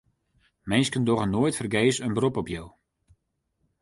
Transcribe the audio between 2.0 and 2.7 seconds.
in berop op jo.